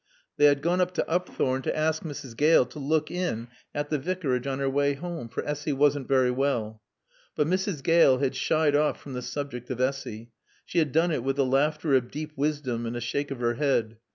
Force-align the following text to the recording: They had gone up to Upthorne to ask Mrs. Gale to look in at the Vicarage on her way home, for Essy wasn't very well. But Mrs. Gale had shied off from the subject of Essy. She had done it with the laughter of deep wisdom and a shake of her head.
They 0.37 0.45
had 0.45 0.63
gone 0.63 0.81
up 0.81 0.95
to 0.95 1.07
Upthorne 1.07 1.61
to 1.61 1.77
ask 1.77 2.01
Mrs. 2.01 2.35
Gale 2.35 2.65
to 2.65 2.79
look 2.79 3.11
in 3.11 3.49
at 3.71 3.91
the 3.91 3.99
Vicarage 3.99 4.47
on 4.47 4.57
her 4.57 4.67
way 4.67 4.95
home, 4.95 5.29
for 5.29 5.45
Essy 5.47 5.71
wasn't 5.73 6.07
very 6.07 6.31
well. 6.31 6.81
But 7.35 7.45
Mrs. 7.45 7.83
Gale 7.83 8.17
had 8.17 8.35
shied 8.35 8.75
off 8.75 8.99
from 8.99 9.13
the 9.13 9.21
subject 9.21 9.69
of 9.69 9.79
Essy. 9.79 10.31
She 10.65 10.79
had 10.79 10.91
done 10.91 11.11
it 11.11 11.23
with 11.23 11.35
the 11.35 11.45
laughter 11.45 11.93
of 11.93 12.09
deep 12.09 12.31
wisdom 12.35 12.87
and 12.87 12.95
a 12.95 12.99
shake 12.99 13.29
of 13.29 13.41
her 13.41 13.53
head. 13.53 13.97